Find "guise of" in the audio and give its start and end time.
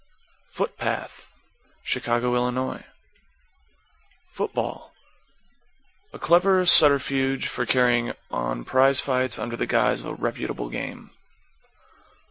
9.67-10.07